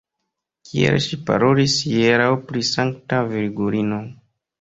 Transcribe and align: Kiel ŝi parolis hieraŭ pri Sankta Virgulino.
Kiel 0.69 0.95
ŝi 1.07 1.19
parolis 1.27 1.75
hieraŭ 1.89 2.29
pri 2.47 2.65
Sankta 2.71 3.21
Virgulino. 3.35 4.01